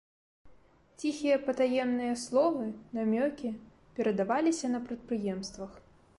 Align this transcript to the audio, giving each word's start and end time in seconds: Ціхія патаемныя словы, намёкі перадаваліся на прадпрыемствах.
Ціхія 1.03 1.35
патаемныя 1.49 2.15
словы, 2.23 2.65
намёкі 2.99 3.49
перадаваліся 4.01 4.75
на 4.79 4.83
прадпрыемствах. 4.91 5.71